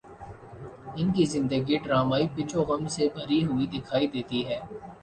ان 0.95 1.11
کی 1.15 1.25
زندگی 1.33 1.77
ڈرامائی 1.83 2.27
پیچ 2.35 2.55
و 2.55 2.63
خم 2.67 2.87
سے 2.95 3.07
بھری 3.15 3.39
ہوئی 3.45 3.65
دکھائی 3.73 4.07
دیتی 4.13 4.39
ہے 4.47 4.59